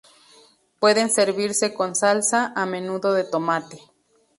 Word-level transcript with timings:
Pueden 0.79 1.11
servirse 1.11 1.75
con 1.75 1.95
salsa, 1.95 2.53
a 2.55 2.65
menudo 2.65 3.13
de 3.13 3.23
tomate. 3.23 3.77